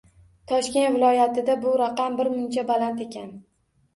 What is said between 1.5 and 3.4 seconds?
bu raqam birmuncha baland ekan